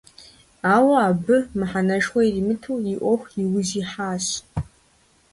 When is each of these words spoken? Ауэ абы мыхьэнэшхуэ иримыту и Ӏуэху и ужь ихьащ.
Ауэ 0.73 0.95
абы 1.09 1.37
мыхьэнэшхуэ 1.57 2.21
иримыту 2.25 2.73
и 2.93 2.95
Ӏуэху 3.01 3.33
и 3.43 3.45
ужь 3.55 3.73
ихьащ. 3.81 4.25